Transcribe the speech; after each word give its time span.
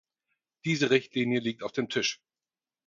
Diese 0.65 0.89
Richtlinie 0.89 1.39
liegt 1.41 1.61
auf 1.61 1.73
dem 1.73 1.87
Tisch. 1.87 2.23